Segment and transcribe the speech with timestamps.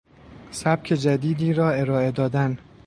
[0.51, 2.57] سبک جدیدی را ارائه دادن